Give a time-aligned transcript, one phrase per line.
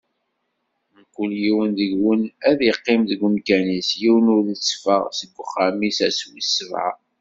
[0.99, 6.91] Mkul yiwen deg-wen ad iqqim deg umkan-is, yiwen ur itteffeɣ seg uxxam-is ass wis sebɛa.